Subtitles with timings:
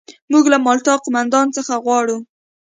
[0.31, 2.17] موږ له مالټا قوماندان څخه غواړو.